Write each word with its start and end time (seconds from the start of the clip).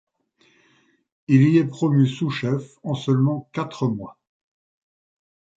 Il 1.27 1.43
y 1.47 1.59
est 1.59 1.67
promu 1.67 2.07
sous-chef 2.07 2.79
en 2.81 2.95
seulement 2.95 3.47
quatre 3.53 3.85
mois. 3.87 4.17